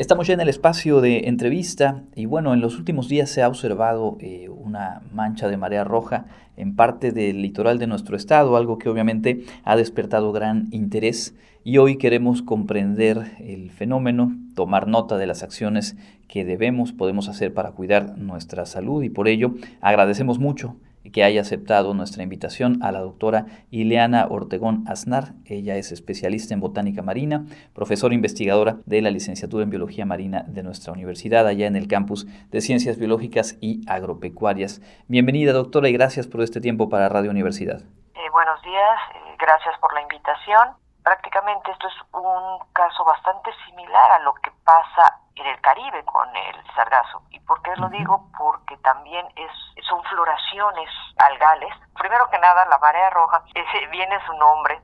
[0.00, 3.48] Estamos ya en el espacio de entrevista y bueno, en los últimos días se ha
[3.48, 6.24] observado eh, una mancha de marea roja
[6.56, 11.34] en parte del litoral de nuestro estado, algo que obviamente ha despertado gran interés.
[11.64, 15.98] Y hoy queremos comprender el fenómeno, tomar nota de las acciones
[16.28, 20.76] que debemos, podemos hacer para cuidar nuestra salud y por ello agradecemos mucho
[21.12, 25.32] que haya aceptado nuestra invitación a la doctora Ileana Ortegón Aznar.
[25.46, 27.44] Ella es especialista en botánica marina,
[27.74, 32.26] profesora investigadora de la licenciatura en biología marina de nuestra universidad, allá en el campus
[32.50, 34.80] de ciencias biológicas y agropecuarias.
[35.08, 37.80] Bienvenida, doctora, y gracias por este tiempo para Radio Universidad.
[38.14, 40.68] Eh, buenos días, eh, gracias por la invitación.
[41.02, 46.28] Prácticamente esto es un caso bastante similar a lo que pasa en el Caribe con
[46.36, 47.22] el sargazo.
[47.30, 48.28] ¿Y por qué lo digo?
[48.36, 49.50] Porque también es,
[49.86, 51.72] son floraciones algales.
[51.94, 54.80] Primero que nada, la marea roja ese, viene su nombre,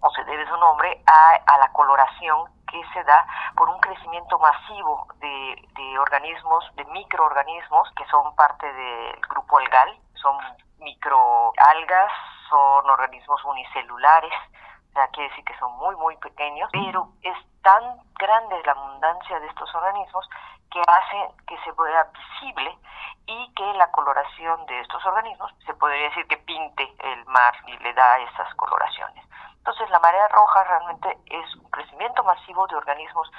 [0.00, 3.26] o se debe su nombre, a, a la coloración que se da
[3.56, 9.98] por un crecimiento masivo de, de organismos, de microorganismos que son parte del grupo algal,
[10.14, 10.38] son
[10.78, 12.12] microalgas,
[12.48, 14.32] son organismos unicelulares,
[14.90, 17.82] o sea, quiere decir que son muy, muy pequeños, pero es tan
[18.20, 20.28] grande la abundancia de estos organismos
[20.70, 22.78] que hace que se vea visible
[23.26, 27.76] y que la coloración de estos organismos se podría decir que pinte el mar y
[27.78, 29.24] le da esas coloraciones.
[29.56, 33.30] Entonces la marea roja realmente es un crecimiento masivo de organismos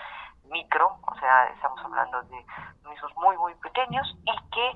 [0.45, 2.45] micro, o sea, estamos hablando de
[2.81, 4.73] organismos muy, muy pequeños y que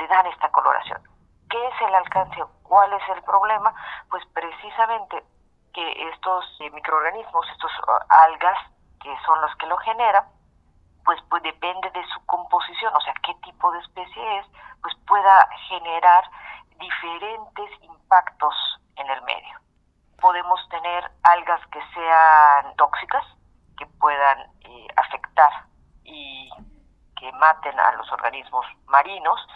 [0.00, 1.00] le dan esta coloración.
[1.48, 2.42] ¿Qué es el alcance?
[2.62, 3.74] ¿Cuál es el problema?
[4.10, 5.24] Pues precisamente
[5.72, 7.72] que estos microorganismos, estos
[8.08, 8.58] algas,
[9.04, 10.24] que son los que lo generan,
[11.04, 14.46] pues, pues depende de su composición, o sea, qué tipo de especie es,
[14.80, 16.24] pues pueda generar
[16.78, 18.54] diferentes impactos
[18.96, 19.60] en el medio.
[20.20, 23.24] Podemos tener algas que sean tóxicas,
[23.76, 25.52] que puedan eh, afectar
[26.04, 26.50] y
[27.18, 29.46] que maten a los organismos marinos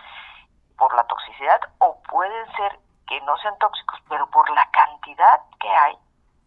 [0.77, 5.71] por la toxicidad, o pueden ser que no sean tóxicos, pero por la cantidad que
[5.71, 5.97] hay,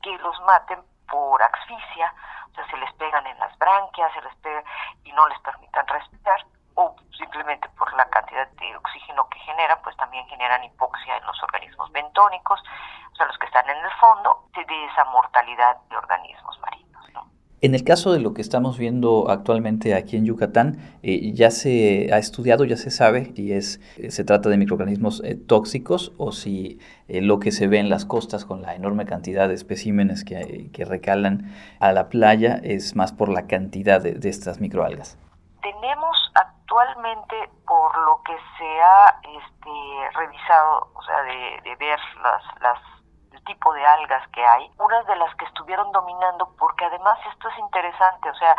[0.03, 2.13] que los maten por asfixia,
[3.19, 4.11] en las branquias,
[4.41, 4.63] pega
[5.03, 6.45] y no les permitan respirar,
[6.75, 11.43] o simplemente por la cantidad de oxígeno que generan, pues también generan hipoxia en los
[11.43, 12.61] organismos bentónicos,
[13.11, 16.80] o sea, los que están en el fondo de esa mortalidad de organismos marinos.
[17.63, 22.11] En el caso de lo que estamos viendo actualmente aquí en Yucatán, eh, ya se
[22.11, 26.31] ha estudiado, ya se sabe si es, eh, se trata de microorganismos eh, tóxicos o
[26.31, 30.71] si lo que se ve en las costas con la enorme cantidad de especímenes que,
[30.73, 35.19] que recalan a la playa es más por la cantidad de, estas microalgas.
[35.61, 37.35] Tenemos actualmente,
[37.67, 43.00] por lo que se ha este, revisado, o sea, de, de ver las, las
[43.51, 47.57] tipo de algas que hay, unas de las que estuvieron dominando, porque además esto es
[47.59, 48.55] interesante, o sea,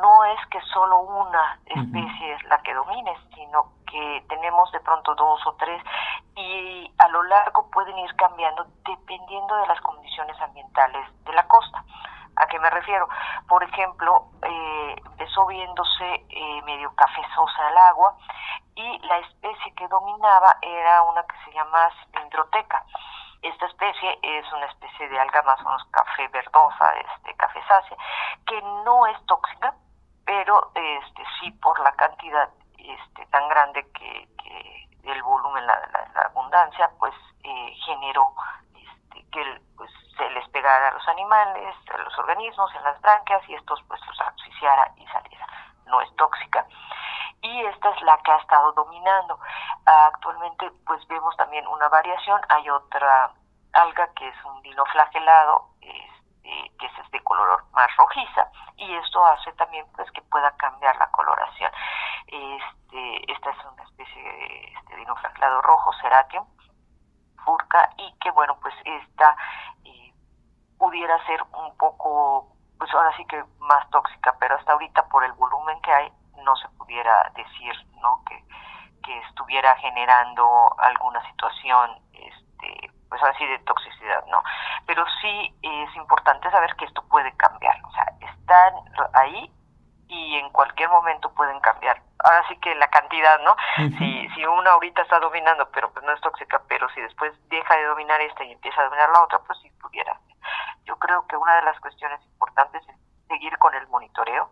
[0.00, 5.14] no es que solo una especie es la que domine, sino que tenemos de pronto
[5.14, 5.82] dos o tres
[6.36, 11.84] y a lo largo pueden ir cambiando dependiendo de las condiciones ambientales de la costa.
[12.36, 13.08] ¿A qué me refiero?
[13.46, 18.16] Por ejemplo, eh, empezó viéndose eh, medio cafezosa el agua
[18.74, 22.86] y la especie que dominaba era una que se llama Spindroteca.
[23.42, 27.96] Esta especie es una especie de alga más o menos café verdosa, este, cafezácea,
[28.46, 29.74] que no es tóxica,
[30.26, 35.80] pero este, sí por la cantidad este, tan grande que, que del volumen, la,
[36.14, 37.14] la, abundancia, pues
[37.44, 38.28] eh, generó
[38.74, 43.48] este, que pues, se les pegara a los animales, a los organismos, en las branquias
[43.48, 45.46] y estos pues los asfixiara y saliera.
[45.86, 46.66] No es tóxica
[47.42, 49.38] y esta es la que ha estado dominando.
[49.86, 53.32] Actualmente pues vemos también una variación, hay otra
[53.72, 59.52] alga que es un dinoflagelado este, que es de color más rojiza y esto hace
[59.52, 61.70] también pues que pueda cambiar la coloración.
[62.26, 66.46] Este, esta es una especie de este, dinoflagelado rojo, Ceratium
[67.44, 69.36] furca y que bueno pues esta
[69.84, 70.12] eh,
[70.78, 75.32] pudiera ser un poco pues ahora sí que más tóxica pero hasta ahorita por el
[75.32, 76.12] volumen que hay
[76.44, 78.44] no se pudiera decir no que,
[79.02, 84.42] que estuviera generando alguna situación este pues así de toxicidad no
[84.86, 88.74] pero sí es importante saber que esto puede cambiar o sea están
[89.14, 89.52] ahí
[90.10, 92.02] y en cualquier momento pueden cambiar.
[92.18, 93.56] Ahora sí que la cantidad no
[93.98, 97.76] si si una ahorita está dominando pero pues no es tóxica pero si después deja
[97.76, 100.18] de dominar esta y empieza a dominar la otra pues sí pudiera.
[100.84, 102.96] Yo creo que una de las cuestiones importantes es
[103.28, 104.50] seguir con el monitoreo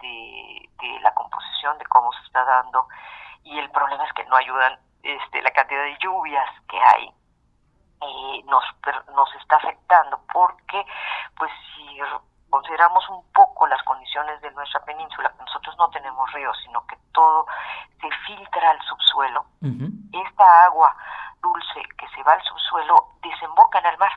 [0.00, 0.69] de,
[1.00, 2.86] la composición, de cómo se está dando,
[3.44, 7.14] y el problema es que no ayudan este, la cantidad de lluvias que hay.
[8.02, 8.64] Eh, nos,
[9.14, 10.86] nos está afectando porque
[11.36, 11.98] pues si
[12.48, 15.30] consideramos un poco las condiciones de nuestra península,
[15.80, 17.46] no tenemos ríos, sino que todo
[18.00, 19.46] se filtra al subsuelo.
[20.12, 20.94] Esta agua
[21.40, 24.12] dulce que se va al subsuelo desemboca en el mar.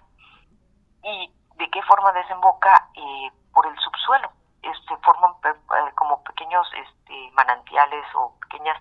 [1.03, 2.89] ¿Y de qué forma desemboca?
[2.95, 4.29] Eh, por el subsuelo.
[4.61, 8.77] se forman eh, como pequeños este, manantiales o pequeñas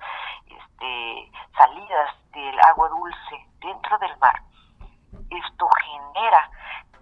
[0.46, 4.42] este, salidas del agua dulce dentro del mar.
[5.30, 6.50] Esto genera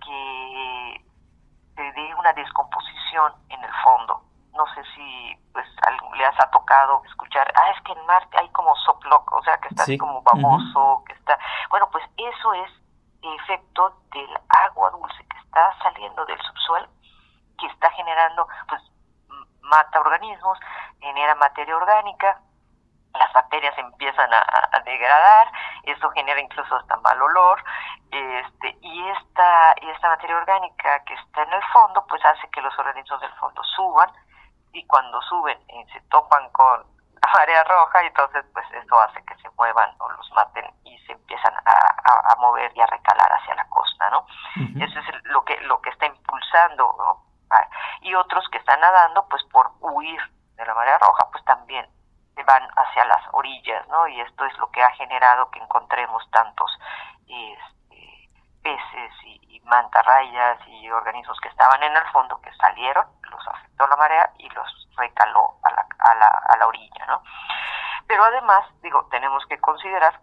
[0.05, 1.05] que
[1.77, 4.23] se dé una descomposición en el fondo.
[4.53, 5.67] No sé si pues
[6.17, 9.69] les ha tocado escuchar, ah, es que el mar hay como soploc, o sea, que
[9.69, 11.39] está así como baboso, que está...
[11.71, 12.71] Bueno, pues eso es
[13.23, 16.89] efecto del agua dulce que está saliendo del subsuelo,
[17.59, 18.83] que está generando, pues,
[19.71, 20.59] mata organismos,
[21.01, 22.39] genera materia orgánica,
[23.15, 25.53] las bacterias empiezan a, degradar,
[25.85, 27.63] eso genera incluso hasta mal olor,
[28.11, 32.61] este, y esta, y esta materia orgánica que está en el fondo, pues hace que
[32.61, 34.11] los organismos del fondo suban,
[34.73, 36.85] y cuando suben eh, se topan con
[37.23, 40.99] la marea roja, y entonces pues eso hace que se muevan o los maten y
[41.07, 44.27] se empiezan a, mover y a recalar hacia la costa, ¿no?
[44.83, 47.23] Eso es lo que, lo que está impulsando, ¿no?
[47.51, 47.69] Ah,
[48.01, 49.43] y otros que están nadando, pues
[50.01, 51.87] de la marea roja, pues también
[52.45, 54.07] van hacia las orillas, ¿no?
[54.09, 56.71] Y esto es lo que ha generado que encontremos tantos
[57.27, 58.31] este,
[58.63, 63.95] peces y, mantarrayas y organismos que estaban en el fondo que salieron, los afectó la
[63.95, 67.23] marea y los recaló a la, a la, a la orilla, ¿no?
[68.09, 70.19] Pero además, digo, tenemos que considerar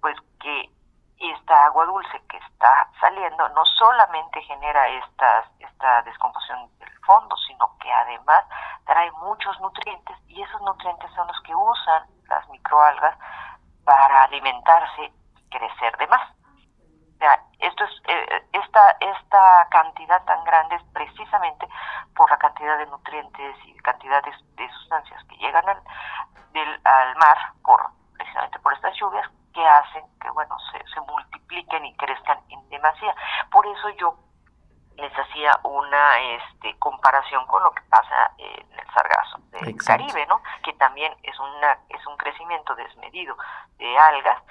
[0.00, 0.70] pues que
[1.18, 7.76] esta agua dulce que está saliendo no solamente genera estas, esta descomposición del fondo, sino
[7.78, 8.44] que además
[8.84, 13.16] trae muchos nutrientes y esos nutrientes son los que usan las microalgas
[13.84, 16.30] para alimentarse y crecer de más.
[17.22, 17.24] O
[17.60, 21.68] esto es, eh, esta, esta cantidad tan grande es precisamente
[22.16, 25.80] por la cantidad de nutrientes y cantidades de sustancias que llegan al,
[26.52, 27.80] del, al mar por
[28.16, 33.14] precisamente por estas lluvias que hacen que bueno se, se multipliquen y crezcan en demasía.
[33.50, 34.16] Por eso yo
[34.96, 40.42] les hacía una este, comparación con lo que pasa en el sargazo del Caribe, ¿no?
[40.62, 43.36] Que también es una es un crecimiento desmedido
[43.78, 44.42] de algas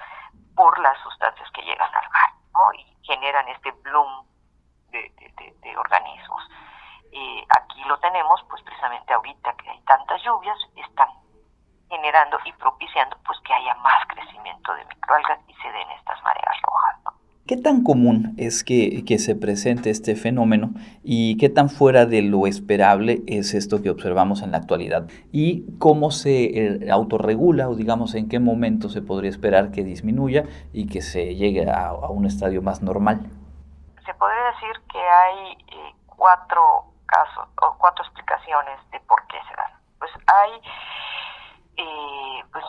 [0.54, 2.72] por las sustancias que llegan al mar, ¿no?
[2.74, 4.26] Y generan este bloom
[4.90, 5.10] de,
[5.62, 6.42] de, organismos.
[7.12, 11.08] Eh, aquí lo tenemos, pues precisamente ahorita que hay tantas lluvias, están
[11.88, 16.56] generando y propiciando pues que haya más crecimiento de microalgas y se den estas mareas
[16.62, 17.12] rojas, ¿no?
[17.44, 20.70] ¿Qué tan común es que, se presente este fenómeno
[21.02, 25.08] y qué tan fuera de lo esperable es esto que observamos en la actualidad?
[25.32, 30.44] ¿Y cómo se eh, autorregula o digamos en qué momento se podría esperar que disminuya
[30.72, 33.28] y que se llegue a, un estadio más normal?
[34.06, 36.62] Se podría decir que hay eh, cuatro
[37.06, 39.72] casos o cuatro explicaciones de por qué se dan.
[39.98, 40.52] Pues hay,
[41.76, 42.64] eh, pues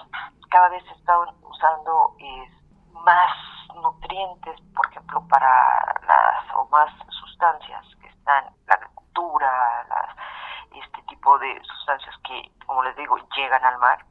[0.49, 2.17] cada vez se está usando
[3.05, 3.42] más
[4.75, 10.15] por ejemplo, para las o más sustancias que están la agricultura, las,
[10.75, 14.03] este tipo de sustancias que, como les digo, llegan al mar.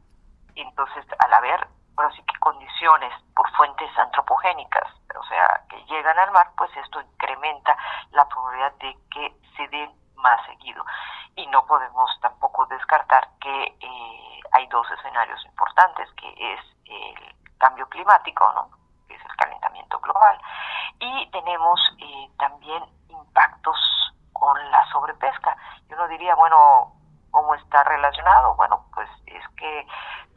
[0.54, 4.88] Entonces, al haber, bueno, sí que condiciones por fuentes antropogénicas,
[5.18, 7.76] o sea, que llegan al mar, pues esto incrementa
[8.10, 10.84] la probabilidad de que se den más seguido.
[11.36, 17.88] Y no podemos tampoco descartar que eh, hay dos escenarios importantes, que es el cambio
[17.88, 18.82] climático, ¿no?
[19.24, 20.38] el calentamiento global.
[21.00, 23.78] Y tenemos eh, también impactos
[24.32, 25.56] con la sobrepesca.
[25.88, 26.92] Yo no diría, bueno,
[27.30, 28.54] ¿cómo está relacionado?
[28.56, 29.86] Bueno, pues es que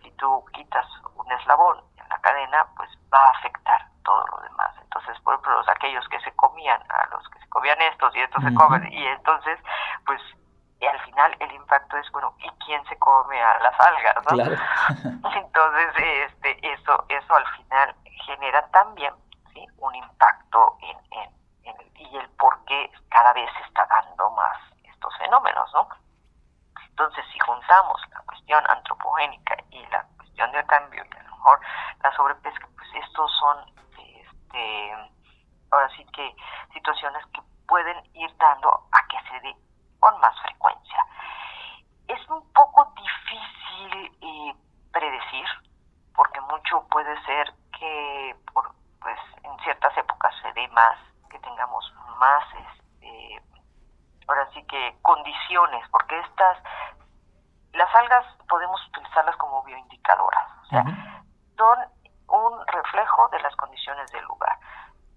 [0.02, 0.86] si tú quitas
[1.16, 4.72] un eslabón en la cadena, pues va a afectar todo lo demás.
[4.82, 8.20] Entonces, por ejemplo, los aquellos que se comían, a los que se comían estos y
[8.20, 9.60] estos se comen, y entonces,
[10.06, 10.22] pues
[10.80, 14.16] y al final el impacto es bueno y quién se come a las algas
[15.24, 15.94] no entonces
[16.28, 17.96] este eso eso al final
[18.26, 19.14] genera también
[19.78, 21.36] un impacto en, en,
[21.96, 25.88] y el por qué cada vez se está dando más estos fenómenos, ¿no?
[26.90, 31.60] Entonces, si juntamos la cuestión antropogénica y la cuestión del cambio, y a lo mejor
[32.02, 33.58] la sobrepesca, pues estos son,
[33.98, 34.94] este,
[35.72, 36.36] ahora sí que
[36.74, 39.56] situaciones que pueden ir dando a que se dé
[40.00, 41.06] con más frecuencia.
[42.08, 44.56] Es un poco difícil eh,
[44.94, 45.46] predecir,
[46.16, 48.72] porque mucho puede ser que por,
[49.02, 50.98] pues en ciertas épocas se dé más,
[51.30, 53.42] que tengamos más, este,
[54.28, 56.58] ahora sí que condiciones, porque estas,
[57.74, 60.84] las algas podemos utilizarlas como bioindicadoras, o sea,
[61.58, 61.80] son
[62.28, 64.58] un reflejo de las condiciones del lugar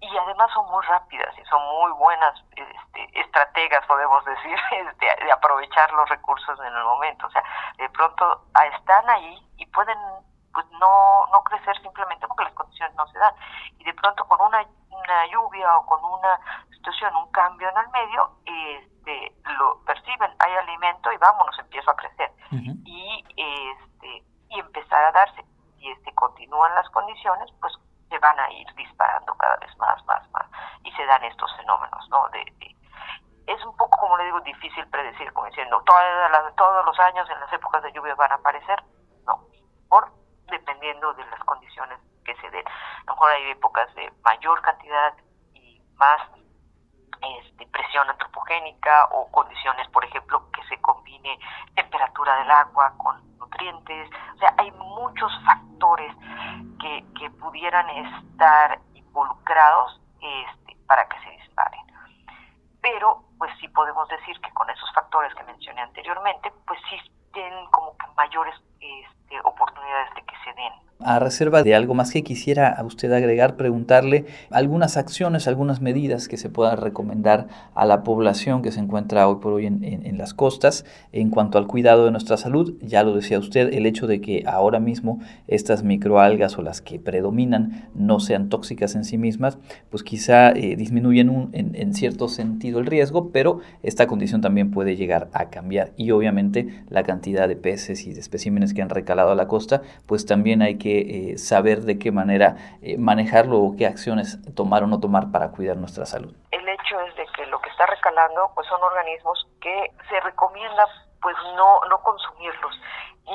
[0.01, 5.31] y además son muy rápidas y son muy buenas este, estrategas, podemos decir, este, de
[5.31, 7.27] aprovechar los recursos en el momento.
[7.27, 7.43] O sea,
[7.77, 9.97] de pronto están ahí y pueden
[10.59, 13.33] pues no, no crecer simplemente porque las condiciones no se dan.
[13.77, 16.37] Y de pronto con una, una lluvia o con una
[16.69, 21.95] situación, un cambio en el medio, este, lo perciben, hay alimento y vámonos, empiezo a
[21.95, 22.31] crecer.
[22.51, 25.45] Y este y empezar a darse.
[25.77, 27.73] Si este, continúan las condiciones, pues
[28.09, 30.45] se van a ir disparando cada vez más, más, más.
[30.83, 32.27] Y se dan estos fenómenos, ¿no?
[32.29, 32.43] De,
[33.47, 37.53] es un poco, como le digo, difícil predecir, como diciendo, todos los años en las
[37.53, 38.83] épocas de lluvia van a aparecer.
[40.79, 42.65] Dependiendo de las condiciones que se den.
[42.65, 45.13] A lo mejor hay épocas de mayor cantidad
[45.53, 46.21] y más
[47.21, 51.37] este, presión antropogénica o condiciones, por ejemplo, que se combine
[51.75, 54.09] temperatura del agua con nutrientes.
[54.35, 56.15] O sea, hay muchos factores
[56.79, 61.85] que, que pudieran estar involucrados este, para que se disparen.
[62.81, 66.97] Pero, pues sí podemos decir que con esos factores que mencioné anteriormente, pues sí
[67.33, 70.23] tienen como que mayores este, oportunidades de
[70.55, 74.97] que se den a reserva de algo más que quisiera a usted agregar, preguntarle algunas
[74.97, 79.53] acciones, algunas medidas que se puedan recomendar a la población que se encuentra hoy por
[79.53, 82.75] hoy en, las costas en cuanto al cuidado de nuestra salud.
[82.81, 86.99] Ya lo decía usted, el hecho de que ahora mismo estas microalgas o las que
[86.99, 89.57] predominan no sean tóxicas en sí mismas,
[89.89, 94.97] pues quizá eh, disminuyen en, en cierto sentido el riesgo, pero esta condición también puede
[94.97, 99.31] llegar a cambiar y obviamente la cantidad de peces y de especímenes que han recalado
[99.31, 103.75] a la costa, pues también hay que eh, saber de qué manera eh, manejarlo o
[103.77, 106.35] qué acciones tomar o no tomar para cuidar nuestra salud.
[106.51, 110.85] El hecho es de que lo que está recalando pues son organismos que se recomienda
[111.21, 112.79] pues no, no consumirlos.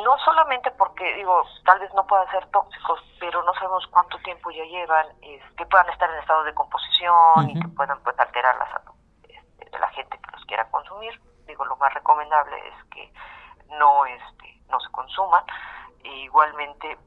[0.03, 4.51] No solamente porque, digo, tal vez no puedan ser tóxicos, pero no sabemos cuánto tiempo
[4.51, 8.71] ya llevan, que puedan estar en estado de composición y que puedan pues alterar la
[8.73, 11.21] salud este, de la gente que los quiera consumir.
[11.47, 13.13] Digo, lo más recomendable es que
[13.79, 15.45] no, este, no se consuman.
[16.03, 16.99] E igualmente,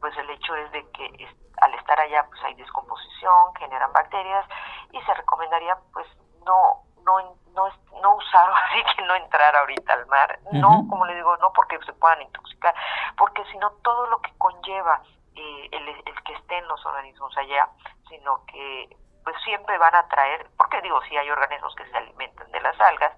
[0.00, 1.28] pues el hecho es de que
[1.60, 4.46] al estar allá pues hay descomposición, generan bacterias
[4.92, 6.06] y se recomendaría pues
[6.44, 7.68] no no no,
[8.02, 11.78] no usar así que no entrar ahorita al mar, no como le digo, no porque
[11.84, 12.74] se puedan intoxicar,
[13.16, 15.00] porque sino todo lo que conlleva
[15.36, 17.68] eh, el, el que estén los organismos allá,
[18.08, 22.50] sino que pues siempre van a traer, porque digo, si hay organismos que se alimentan
[22.52, 23.12] de las algas,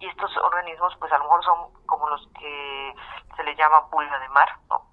[0.00, 2.94] y estos organismos pues a lo mejor son como los que
[3.36, 4.91] se le llama pulga de mar, ¿no?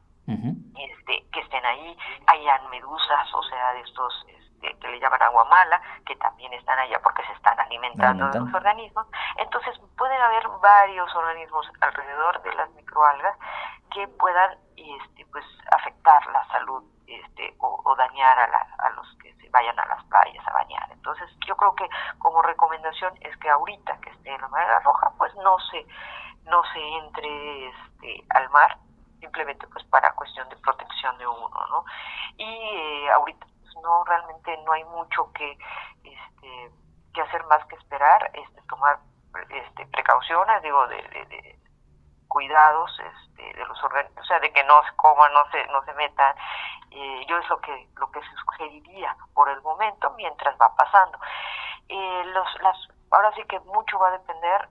[0.79, 5.45] Este, que estén ahí, hayan medusas, o sea, de estos este, que le llaman agua
[5.45, 9.07] mala, que también están allá porque se están alimentando de los organismos.
[9.37, 13.37] Entonces pueden haber varios organismos alrededor de las microalgas
[13.93, 19.49] que puedan este, pues afectar la salud este, o, dañar a, a los que se
[19.49, 20.89] vayan a las playas a bañar.
[20.91, 25.11] Entonces yo creo que como recomendación es que ahorita que esté en la madera roja,
[25.17, 25.85] pues no se
[26.45, 28.77] no se entre este, al mar
[29.19, 31.85] simplemente pues para cuestión de protección de uno, ¿no?
[32.37, 35.57] Y eh, ahorita pues, no realmente no hay mucho que
[36.03, 36.71] este
[37.13, 38.99] que hacer más que esperar, este tomar
[39.49, 41.59] este precauciones, digo de, de,
[42.27, 45.83] cuidados este, de los organismos, o sea, de que no se coman, no se no
[45.83, 46.35] se metan.
[46.91, 51.19] Eh, yo es lo que lo que sugeriría por el momento mientras va pasando.
[51.87, 52.77] Eh, los las
[53.11, 54.69] ahora sí que mucho va a depender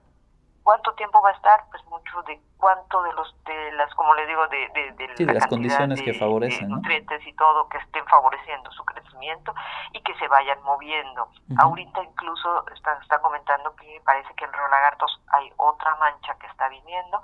[0.63, 1.65] ¿Cuánto tiempo va a estar?
[1.71, 6.01] Pues mucho de cuánto de los de las, como le digo, de, de, las condiciones
[6.01, 9.53] que favorecen, nutrientes y todo que estén favoreciendo su crecimiento
[9.93, 11.29] y que se vayan moviendo.
[11.57, 16.47] Ahorita incluso está, está comentando que parece que en Río Lagartos hay otra mancha que
[16.47, 17.21] está viniendo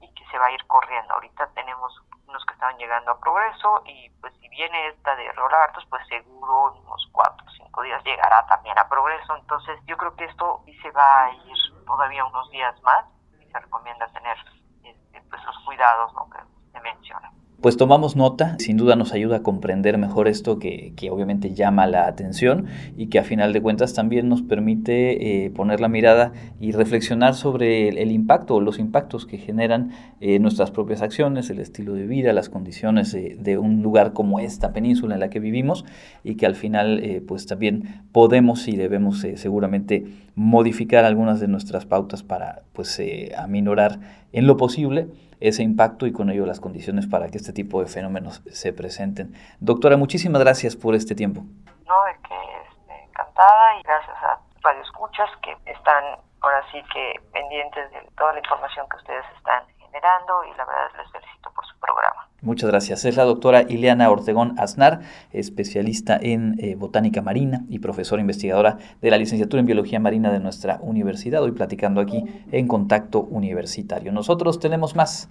[0.00, 1.14] y que se va a ir corriendo.
[1.14, 1.92] Ahorita tenemos
[2.28, 6.06] unos que estaban llegando a progreso y pues si viene esta de Río Lagartos, pues
[6.08, 9.36] seguro unos cuatro o cinco días llegará también a progreso.
[9.36, 13.04] Entonces yo creo que esto se va a ir todavía unos días más
[13.40, 14.36] y se recomienda tener
[14.84, 16.30] este, pues, los cuidados ¿no?
[16.30, 16.38] que
[16.72, 17.39] se mencionan.
[17.60, 22.06] Pues tomamos nota, sin duda nos ayuda a comprender mejor esto que, obviamente llama la
[22.06, 22.64] atención
[22.96, 27.34] y que a final de cuentas también nos permite eh, poner la mirada y reflexionar
[27.34, 29.90] sobre el, impacto o los impactos que generan
[30.22, 34.72] eh, nuestras propias acciones, el estilo de vida, las condiciones de, un lugar como esta
[34.72, 35.84] península en la que vivimos
[36.24, 41.84] y que al final eh, pues también podemos y debemos seguramente modificar algunas de nuestras
[41.84, 43.02] pautas para pues
[43.36, 44.00] aminorar
[44.32, 45.08] en lo posible
[45.40, 49.34] ese impacto y con ello las condiciones para que este tipo de fenómenos se presenten.
[49.58, 51.42] Doctora, muchísimas gracias por este tiempo.
[51.86, 52.34] No, es que
[52.68, 56.04] este, encantada y gracias a Radio Escuchas que están
[56.40, 60.90] ahora sí que pendientes de toda la información que ustedes están generando y la verdad
[60.98, 62.26] les felicito por su programa.
[62.42, 63.04] Muchas gracias.
[63.04, 65.00] Es la doctora Ileana Ortegón Aznar,
[65.32, 70.40] especialista en eh, botánica marina y profesora investigadora de la licenciatura en biología marina de
[70.40, 74.10] nuestra universidad, hoy platicando aquí en Contacto Universitario.
[74.12, 75.28] Nosotros tenemos más.